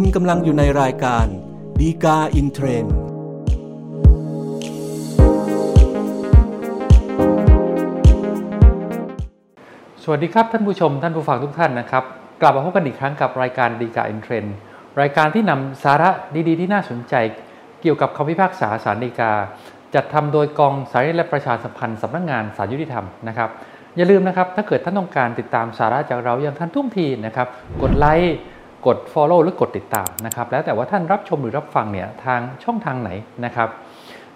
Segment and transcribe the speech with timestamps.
[0.00, 1.26] คุณกำลังอยู่ในรายการ
[1.80, 2.94] ฎีกาอินเทรนด์
[10.02, 12.04] สวัสดีครับท่านผู้ชมท่านผู้ฟังทุกท่านนะครับ
[12.40, 14.54] กลับมาพบกันอีกครั้งกับรายการฎีกาอินเทรนด์
[15.00, 16.10] รายการที่นำสาระ
[16.48, 17.14] ดีๆ ที่น่าสนใจ
[17.82, 19.32] เกี่ยวกับคำพิพากษาศาลฎีกา
[19.94, 23.50] จัดทำโดยกองสารและประชาสัมพันธ์สำนักงานศาลยุติธรรมนะครับ
[23.96, 27.48] อย่าลืมนะครับถ้าเกิดท่านต้องการติดตามสาระจากเราอย่างทันท่วงทีนะครับ
[27.82, 28.36] กดไลค์
[28.86, 33.10] กด Follow หรือกดติดตามนะครับ แล้วแต่ว่าท่านรับชมหรือรับฟังเนี่ยทางช่องทางไหน
[33.44, 33.68] นะครับ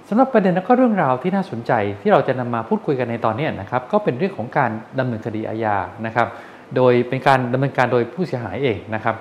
[0.09, 6.29] สำหรับประเด็นและก็เรื่องราวที่น่าสนใจที่เราจะนำมาพูดคุยกันในตอนนี้นะครับก็เป็นเรื่องของการดำเนินคดีอาญานะครับ
[6.77, 9.17] โดยเป็นการดำเนินการโดยผู้เสียหายเองนะครับ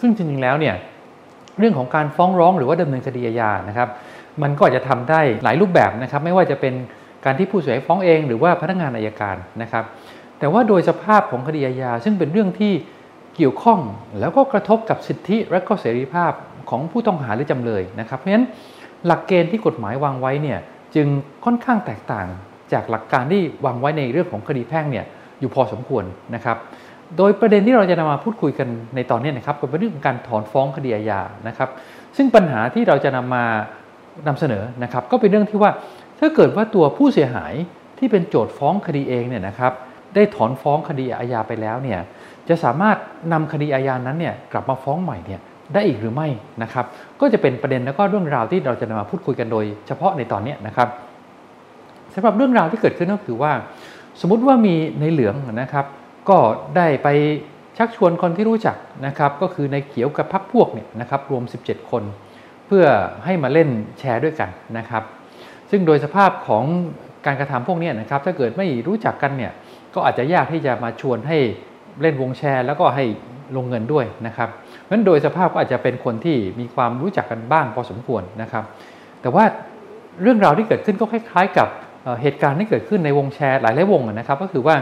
[0.00, 0.74] ซึ่งจริงๆแล้วเนี่ย
[1.58, 3.88] เรื่องของการฟ้องร้องหรือว่าดำเนินคดีอาญานะครับ
[4.42, 6.74] มันก็อาจจะทำได้หลายรูปแบบนะครับ ไม่ว่าจะเป็น
[7.24, 9.84] การที่ผู้เสียหายฟ้องเอง หรือว่าพนักงานอายการนะครับ
[10.38, 12.72] แต่ว่าโดยสภาพของคดีอาญาซึ่งเป็นเรื่องที่
[13.36, 13.80] เกี่ยวข้อง
[14.20, 16.32] แล้วก็กระทบกับสิทธิและก็เสรีภาพ
[16.70, 18.46] ของผู้ต้องหาหรือจำเลยนะครับ เพราะฉะนั้น
[19.06, 20.58] หลักเกณฑ์ที่กฎหมายวางไว้เนี่ย
[20.94, 21.06] จึง
[21.44, 22.26] ค่อนข้างแตกต่าง
[22.72, 25.04] จากหลักการที่วางไว้ในเรื่องของคดีแพ่งเนี่ย
[25.40, 26.56] อยู่พอสมควรนะครับ
[27.16, 31.68] โดยประเด็นที่เราจะนำมาพูดคุยกันในตอนนี้นะครับก็เป็นเรื่องของการถอนฟ้องคดีอาญานะครับ
[32.16, 33.44] ซึ่งปัญหาที่เราจะนำมา
[34.26, 35.70] นำเสนอนะครับ ก็เป็นเรื่องที่ว่า
[36.20, 37.54] ถ้าเกิดว่าตัวผู้เสียหาย
[37.98, 39.72] ที่เป็นโจทย์ฟ้องคดีเองเนี่ยนะครับ
[40.14, 42.00] ได้ถอนฟ้องคดีอาญาไปแล้วเนี่ย
[42.48, 42.96] จะสามารถ
[43.32, 45.40] นำคดีอาญานั้นเนี่ยกลับมาฟ้องใหม่เนี่ย
[45.74, 46.28] ได้อีกหรือไม่
[46.62, 46.84] นะครับ
[47.20, 50.88] ก็จะเป็นประเด็นแล้วก็เรื่องราวที่เราจะนำมาพูดคุยกันโดย เฉพาะในตอนนี้นะครับ
[52.14, 53.52] สำหรับเรื่องราวที่เกิดขึ้นก็คือว่า
[54.20, 55.86] สมมุติว่ามีในเหลืองนะครับ
[56.28, 56.38] ก็
[56.76, 57.08] ได้ไป
[57.78, 62.02] ชักชวนคนที่รู้จักนะครับ ก็คือในเขียวกับพักพวกเนี่ยนะครับรวม 17 คน
[62.66, 62.84] เพื่อ
[63.24, 65.02] ให้มาเล่นแชร์ด้วยกันนะครับ
[65.70, 66.64] ซึ่งโดยสภาพของ
[67.26, 69.52] การกระทำพวกนี้นะครับถ้าเกิดไม่รู้จักกันเนี่ย
[69.94, 71.38] ก็อาจจะยากที่จะมาชวนให้
[72.00, 73.04] เล่นวงแชร์ แล้วก็ให้
[73.56, 78.64] ลงเงินด้วยนะครับเพราะฉะนั้นโดยสภาพก็อาจจะเป็นคนที่มีความรู้จักกันบ้างพอสมควรนะครับ
[79.22, 79.44] แต่ว่า
[80.22, 81.68] เรื่องราวที่เกิดขึ้นก็คล้ายๆ กับ
[82.22, 84.76] เหตุการณ์ที่เกิดขึ้นในวงแชร์หลายหลายวงนะครับ ก็คือว่า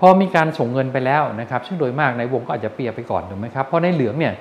[0.00, 4.34] พอมีการส่งเงินไปแล้วนะครับ ซึ่งโดยมากในวงก็อาจจะเปียไปก่อนถูกไหมครับเพราะในเหลืองเนี่ย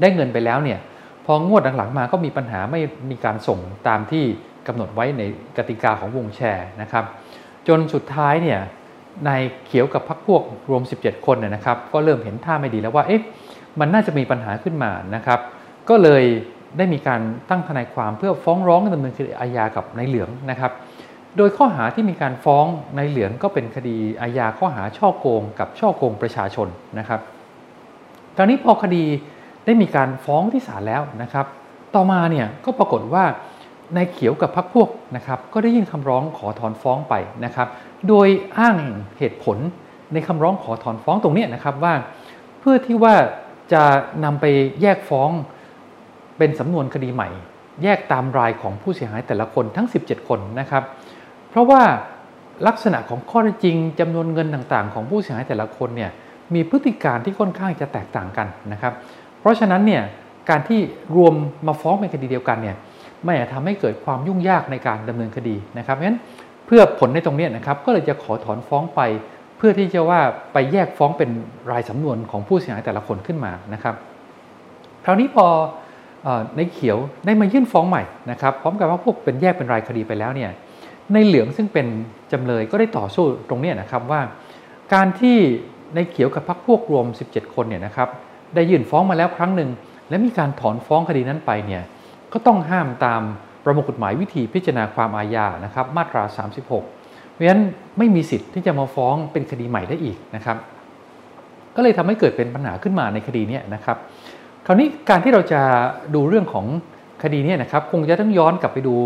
[0.00, 0.78] ได้เงินไปแล้วเนี่ย
[1.26, 2.80] พองวดหลังๆมาก็มีปัญหาไม่
[3.10, 4.24] มีการส่งตามที่
[4.66, 5.22] กำหนดไว้ใน
[5.56, 7.04] กติกาของวงแชร์นะครับ
[7.68, 8.60] จนสุดท้ายเนี่ย
[9.28, 13.22] นายเขียวกับพักพวกรวม 17 คนนะครับ ก็เริ่มเห็นท่าไม่ดีแล้วว่าเอ๊ะ
[13.80, 15.40] มันน่าจะมีปัญหาขึ้นมานะครับ
[15.88, 16.24] ก็เลย
[16.76, 20.72] ได้มีการตั้งทนายความเพื่อฟ้องร้องดำเนินคดีอาญากับนายเหลืองนะครับ
[21.36, 22.66] โดยข้อหาที่มีการฟ้อง
[22.96, 27.20] นายเหลืองก็เป็นคดีอาญาข้อหาช่อโกง กับช่อโกงประชาชนนะครับ
[28.36, 29.04] ตอนนี้พอคดี
[29.64, 31.46] ได้มีการฟ้องที่ศาลแล้วนะครับ
[31.94, 33.24] ต่อมาเนี่ยก็ปรากฏว่า
[33.96, 37.68] นายเขียวกับพรรคพวกนะครับ ก็ได้ยื่นคำร้องขอถอนฟ้องไปนะครับ
[38.08, 38.76] โดยอ้าง
[39.18, 39.58] เหตุผล
[40.12, 41.94] ในคำร้องขอถอนฟ้องตรงนี้นะครับว่า
[42.60, 43.14] เพื่อที่ว่า
[43.72, 43.82] จะ
[44.24, 44.44] นำไป
[44.82, 45.30] แยกฟ้อง
[46.38, 47.28] เป็นสำนวนคดีใหม่
[47.82, 50.84] แยกตามรายของผู้เสียหายแต่ละคนทั้ง 17 คนนะครับ
[51.50, 51.82] เพราะว่า
[52.66, 56.10] ลักษณะของข้อเท็จจริงจำนวนเงินต่างๆ ของผู้เสียหายแต่ละคนเนี่ย
[56.54, 58.92] มีพฤติการที่ค่อนข้างจะแตกต่างกันนะครับ
[59.40, 60.02] เพราะฉะนั้นเนี่ย
[60.50, 60.80] การที่
[61.16, 61.34] รวม
[61.66, 62.76] มาฟ้องเป็นคดีเดียวกันเนี่ย
[63.24, 66.20] ไม่อาจทำให้เกิดความยุ่งยากในการดำเนินคดีนะครับเพราะฉะนั้น
[66.66, 69.00] เพื่อผลในตรงนี้นะครับก็เลยจะขอถอนฟ้องไป
[69.56, 70.20] เพื่อที่จะว่า
[70.52, 71.30] ไปแยกฟ้องเป็น
[71.70, 73.94] รายสำนวนของผู้เสียหายแต่ละคนขึ้นมานะครับ
[75.04, 75.46] คราวนี้พอ
[76.56, 80.50] ในเขียวได้มายื่นฟ้องใหม่นะครับพร้อมกับว่าพวกเป็นแยกเป็นรายคดีไปแล้วเนี่ย
[81.12, 81.86] ในเหลืองซึ่งเป็น
[82.32, 84.20] จำเลยก็ได้ต่อสู้ตรงนี้นะครับว่า
[84.94, 85.36] การที่
[85.94, 88.08] ในเขียวกับพรรคพวกรวม 17 คนเนี่ยนะครับ
[88.54, 89.70] ได้ยื่นฟ้องมาแล้วครั้งหนึ่ง
[90.08, 91.82] และมีการถอนฟ้องคดีนั้นไปเนี่ย
[92.32, 93.22] ก็ต้องห้ามตาม
[93.66, 96.66] ประมวลกฎหมายวิธีพิจารณาความอาญานะครับมาตรา 36
[97.32, 97.62] เพราะฉะนั้น
[97.98, 100.56] ไม่มีสิทธิ์ที่จะมาฟ้องเป็นคดีใหม่ได้อีกนะครับ
[101.76, 103.96] ก็เลยทำให้เกิดเป็นปัญหาขึ้นมาในคดีนี้นะครับ
[104.66, 105.60] คราวนี้การที่เราจะ
[106.14, 106.66] ดูเรื่องของ
[107.22, 108.96] คดีนี้นะครับคงจะต้องย้อนกลับไปดู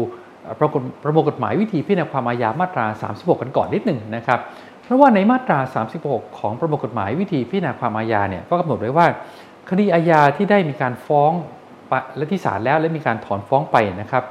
[1.02, 4.40] ประมวลกฎหมายวิธีพิจารณาความอาญามาตรา 36 กันก่อนนิดหนึ่งนะครับ
[4.84, 5.58] เพราะว่าในมาตรา
[5.98, 9.06] 36 ของประมวลกฎหมายวิธีพิจารณาความอาญาเนี่ยก็กำหนดไว้ว่า
[9.70, 11.32] คดีอาญาที่ได้มีการฟ้อง
[12.16, 14.24] และที่ศาลแล้วและมีการถอนฟ้องไปนะครับ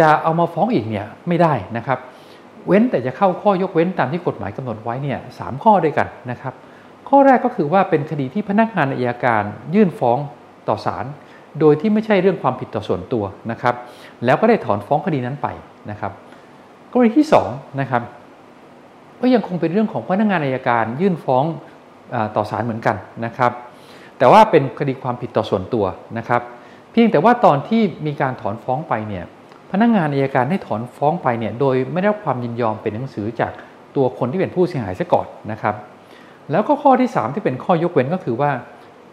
[0.00, 1.98] จะเอามาฟ้องอีกเนี่ยไม่ได้นะครับ
[2.66, 6.54] เว้นแต่จะเข้าข้อยกเว้นตามที่กฎหมายกำหนดไว้เนี่ยสามข้อด้วยกันนะครับ
[7.08, 9.42] ข้อแรกก็คือว่าเป็นคดีที่พนักงานอัยการ
[9.74, 10.18] ยื่นฟ้อง
[10.68, 11.04] ต่อศาล
[11.60, 13.74] โดยที่ไม่ใช่เรื่องความผิดต่อส่วนตัวนะครับ
[14.24, 15.46] แล้วก็ได้ถอนฟ้องคดีนั้นไป
[15.90, 16.12] นะครับ
[16.92, 18.02] กรณีที่2นะครับ
[19.20, 21.44] ก็ยังคงเป็นเรื่องของพนักงานอัยการยื่นฟ้อง
[22.36, 23.52] ต่อศาลเหมือนกันนะครับ
[24.18, 25.84] แต่ว่าเป็นคดีความผิดต่อส่วนตัว
[26.18, 26.42] นะครับ
[26.92, 29.24] เพียงแต่ว่าตอนที่มีการถอนฟ้องไปเนี่ย
[29.72, 33.52] พนักงงานอายการให้ถอนฟ้องไปเนี่ยโดยไม่ได้รับความยินยอมเป็นหนังสือจาก
[33.96, 35.74] ตัวคนที่เป็นผู้เสียหายซะก่อนนะครับ
[36.50, 38.50] แล้วก็ข้อที่ 3 ที่เป็นข้อยกเว้นก็คือว่า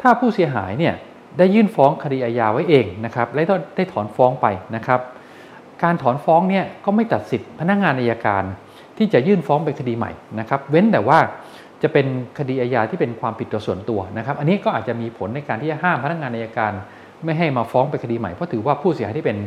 [0.01, 0.93] ถ้าผู้เสียหายเนี่ย
[1.37, 3.41] ได้ยื่นฟ้องคดีอาญาไว้เองนะครับและ
[3.75, 4.99] ได้ถอนฟ้องไปนะครับ
[5.83, 8.43] การถอนฟ้องเนี่ยก็ไม่ตัดสิทธิ์พนักงานอายการ
[8.97, 11.19] ที่จะยื่นฟ้องเป็นคดีใหม่นะครับ เว้นแต่ว่า
[11.83, 12.05] จะเป็น
[12.39, 16.71] คดีอาญาที่เป็นความผิดต่อส่วนตัวนะครับ อันนี้ก็อาจจะมีผลในการที่จะห้ามพนักงานอายการ
[17.23, 19.37] ไม่ให้มาฟ้องเป็นคดีใหม่เพราะถือว่าผู้เสียหายที่เป็น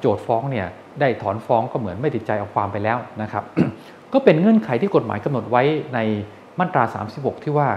[0.00, 0.66] โจทฟ้องเนี่ย
[1.00, 3.44] ได้ถอนฟ้องก็เหมือนไม่ติดใจเอาความไปแล้วนะครับ
[4.12, 5.62] ก็เป็นเงื่อนไขที่กฎหมายกำหนดไว้
[5.94, 5.98] ใน
[6.58, 6.84] มาตรา
[7.14, 7.68] 36 ที่ว่า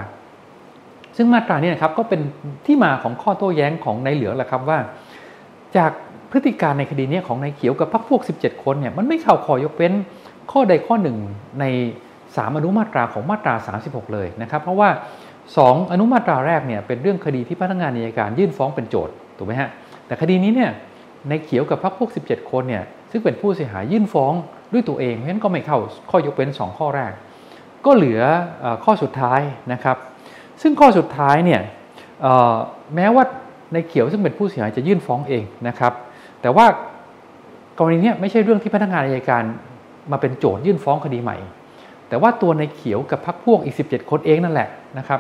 [1.18, 2.22] ซึ่งมาตรานี้นะครับก็เป็น
[2.66, 4.80] ที่มาของข้อโต้แย้งของนายเหลืองแหละครับว่า
[5.78, 5.92] จาก
[6.32, 9.94] พฤติการในคดีนี้ของนายเขียวกับพรรคพวก 17 คนเนี่ยมันไม่เข้าขอยกเว้น
[10.52, 11.18] ข้อใดข้อหนึ่ง
[11.60, 11.66] ใน
[12.12, 13.56] 3 อนุมาตราของมาตรา
[13.86, 14.90] 36 เลยนะครับ เพราะว่า
[15.42, 19.70] 2 อนุมาตราแรกเนี่ยเป็นเรื่องคดีที่พนักงานอัยการยื่นฟ้องเป็นโจทย์ถูกไหมฮะ
[20.08, 20.72] แต่คดีนี้เนี่ย
[21.30, 24.34] ในเขียวกับพรรคพวก 17 คนเนี่ยซึ่งเป็นผู้เสียหายยื่นฟ้อง
[24.74, 25.78] ด้วยตัวเองเพราะฉะนั้นก็ไม่เข้า
[26.12, 27.12] ข้อยกเว้น 2 ข้อแรก
[27.86, 28.22] ก็เหลือ
[28.84, 29.42] ข้อสุดท้าย
[29.74, 29.98] นะครับ
[30.62, 31.62] ซึ่งข้อสุดท้ายเนี่ย
[32.96, 33.24] แม้ว่า
[33.74, 35.94] ในเขียวซึ่งเป็นผู้เสียหายจะยื่นฟ้องเองนะครับ
[36.42, 36.66] แต่ว่า
[37.80, 39.44] กรณีนี้ไม่ใช่เรื่องที่พนักงานอายการ
[40.12, 41.38] มาเป็นโจทยื่นฟ้องคดีใหม่
[42.10, 45.20] แต่ว่าตัวในเขียวกับพักพวกอีก 17 คนเองนั่นแหละนะครับ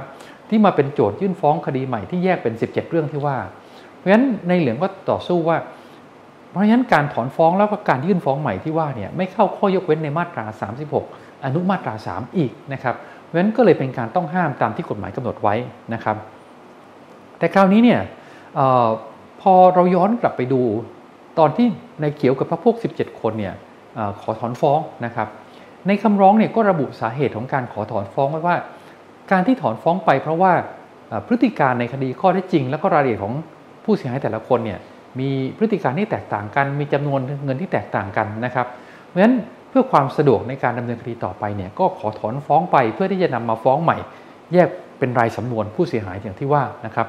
[0.49, 3.37] ที่มาเป็นโจทยื่นฟ้องคดีใหม่ที่แยกเป็น 17 เรื่องที่ว่า
[3.97, 5.57] เพราะฉะนั้นในเหลืองก็ต่อสู้ว่า
[6.53, 10.45] เพราะฉะนั้นการถอนฟ้องแล้วก็การยื่นฟ้องใหม่ที่ว่าเนี่ยไม่เข้าข้อยกเว้นในมาตรา
[10.95, 15.55] 36 อนุมาตรา 3 อีกนะครับเพราะฉะนั้นก็เลยเป็นการต้องห้ามตามที่กฎหมายกำหนดไว้
[15.93, 16.17] นะครับ
[17.37, 17.99] แต่คราวนี้เนี่ย
[18.59, 18.87] ออ
[19.41, 20.61] พอเราย้อนกลับไปดู
[21.39, 21.67] ตอนที่
[22.01, 23.53] ในเขียวกับพระพวก 17 คนเนี่ย
[23.97, 25.27] อขอถอนฟ้องนะครับ
[25.87, 28.55] ในคำร้องเนี่ยก็ระบุสาเหตุของการขอถอนฟ้องไว้ว่า
[29.31, 30.53] การที่ถอนฟ้องไปเพราะว่า
[31.27, 33.33] พฤติการในคดีข้อเท็จจริง แล้วก็รายละเอียดของ
[33.83, 34.79] ผู้เสียหายแต่ละคนเนี่ย
[35.19, 38.67] มีพฤติการที่แตกต่างกัน มีจำนวนเงินที่แตกต่างกันนะครับ
[39.07, 39.35] เพราะฉะนั้น
[39.69, 43.97] เพื่อความสะดวกในการดำเนินคดีต่อไปเนี่ยก็ขอถอนฟ้องไปเพื่อที่จะนำมาฟ้องใหม่
[44.53, 44.69] แยก
[44.99, 47.07] เป็นรายสำนวนผู้เสียหายอย่างที่ว่านะครับ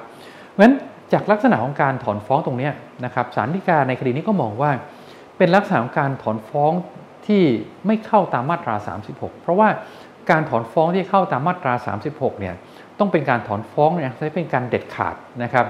[0.50, 0.74] เพราะฉะนั้น
[1.12, 2.70] จากลักษณะของการถอนฟ้องตรงนี้
[3.04, 4.70] นะครับศาลฎีกาในคดีนี้ก็มองว่า
[5.38, 6.72] เป็นลักษณะของการถอนฟ้อง
[7.26, 7.42] ที่
[7.86, 8.74] ไม่เข้าตามมาตรา
[9.10, 9.68] 36 เพราะว่า
[10.30, 11.72] การถอนฟ้องที่เข้าตามมาตรา
[12.08, 12.54] 36เนี่ย
[12.98, 15.66] ต้องเป็นการถอนฟ้องเนี่ยใช้เป็นการเด็ดขาดนะครับ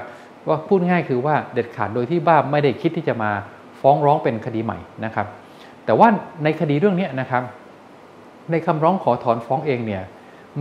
[0.49, 3.31] ว่าพูดง่ายคือว่าเด็ดขาดโดยที่บ้าไม่ได้คิดที่จะมา
[3.81, 5.26] ฟ้องร้องเป็นคดีใหม่นะครับ
[5.85, 6.08] แต่ว่า
[6.44, 7.43] ในคดีเรื่องนี้นะครับ
[8.50, 10.02] ในคำร้องขอถอนฟ้องเองเนี่ย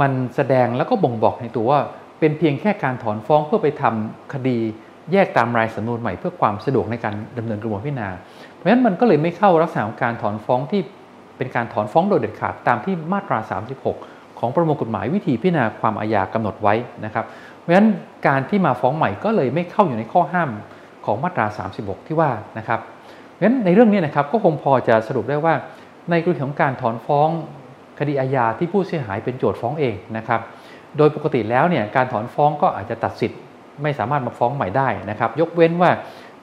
[0.02, 1.80] มันแสดงแล้วก็บ่งบอกในตัวว่า
[2.20, 4.58] เป็นเพียงแค่การถอนฟ้องเพื่อไปทำคดี
[5.12, 8.10] แยกตามรายสำนวนใหม่เพื่อความสะดวกในการดำเนินกระบวนพิจารณา
[8.56, 10.82] เพราะฉะนั้นมันก็เลยไม่เข้ารักษณะของการถอนฟ้องที่
[11.38, 13.40] เป็นการถอนฟ้องโดยเด็ดขาดตามที่มาตรา
[13.90, 16.74] 36 ของประมวลกฎหมายวิธีพิจารณาความอาญากำหนดไว้
[17.06, 17.26] นะครับ
[17.64, 17.88] เพราะฉะนั้น
[18.28, 20.50] การที่มาฟ้องใหม่ก็เลยไม่เข้าอยู่ในข้อห้าม
[21.06, 21.46] ของมาตรา
[21.78, 25.54] 36 ที่ว่านะครับเพราะฉะนั้นในเรื่องนี้นะครับก็คงพอจะสรุปได้ว่า
[26.10, 27.30] ในกรณีของการถอนฟ้อง
[28.00, 30.42] คดีอาญาที่ผู้เสียหายเป็นโจทย์ฟ้องเองนะครับ
[30.98, 33.40] โดยปกติแล้วเนี่ยการถอนฟ้องก็อาจจะตัดสิทธิ์
[33.84, 35.92] ไม่สามารถมาฟ้องใหม่ได้นะครับ ยกเว้นว่า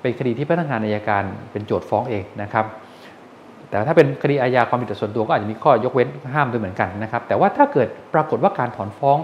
[0.00, 2.66] เป็นคดีที่พนักงานอายการเป็นโจทย์ฟ้องเองนะครับ
[3.68, 9.18] แต่ถ้าเป็นคดีอาญาความผิดต่อส่วนตัวก็อาจจะมีข้อยกเว้นห้ามด้วยเหมือนกันนะครับ แต่ว่าถ้าเกิดปรากฏว่าการถอนฟ้อง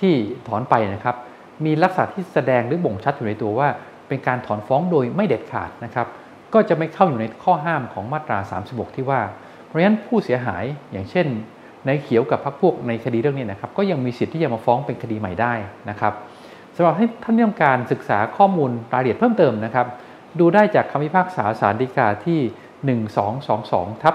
[0.00, 0.14] ที่
[0.48, 1.16] ถอนไปนะครับ
[1.64, 3.68] มีลักษณะที่แสดงหรือบ่งชัดอยู่ในตัวว่า
[4.08, 6.06] เป็นการถอนฟ้องโดยไม่เด็ดขาดนะครับ
[6.54, 9.20] ก็จะไม่เข้าอยู่ในข้อห้ามของมาตรา 36 ที่ว่า
[9.66, 11.26] เพราะฉะนั้นผู้เสียหายอย่างเช่น
[11.86, 15.52] ในเขียวกับพรรคพวกในคดีเรื่องนี้นะครับ ก็ยังมีสิทธิ์ที่จะมาฟ้องเป็นคดีใหม่ได้
[15.90, 16.12] นะครับ
[16.76, 19.86] สำหรับให้ท่านที่ต้องการศึกษาข้อมูลรายละเอียดเพิ่มเติมนะครับ
[20.40, 22.40] ดูได้จากคำพิพากษาสารดีกาที่
[23.20, 24.14] 1222ทับ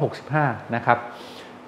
[0.00, 0.98] 2565 นะครับ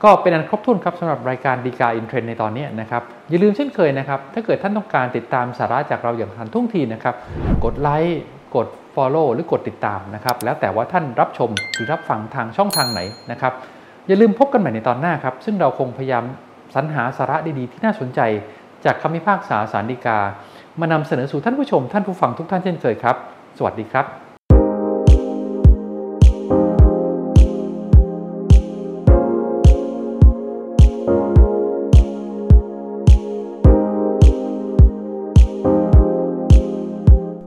[0.05, 7.15] ก็เป็นอันครบถ้วนครับสำหรับรายการดีกาอินเทรนในตอนนี้นะครับ อย่าลืมเช่นเคยนะครับ ถ้าเกิดท่านต้องการติดตามสาระจากเราอย่างทันท่วงทีนะครับ
[7.65, 8.21] กดไลค์
[8.57, 13.53] กด Follow หรือกดติดตามนะครับ แล้วแต่ว่าท่านรับชมหรือรับฟังทางช่องทางไหนนะครับ
[14.09, 16.25] อย่าลืมพบกันใหม่ในตอนหน้าครับ ซึ่งเราคงพยายาม
[16.75, 18.21] สรรหาสาระดีๆ ที่น่าสนใจ
[18.85, 20.19] จากคำพิพากษาสารดีกา
[20.81, 23.17] มานำเสนอสู่ท่านผู้ชมท่านผู้ฟังทุกท่านเช่นเคยครับ
[23.59, 24.22] สวัสดีครับ